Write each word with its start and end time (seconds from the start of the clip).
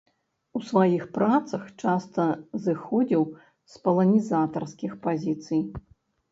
У 0.59 0.61
сваіх 0.69 1.03
працах 1.17 1.67
часта 1.83 2.25
зыходзіў 2.65 3.29
з 3.75 3.85
паланізатарскіх 3.87 4.99
пазіцый. 5.09 5.61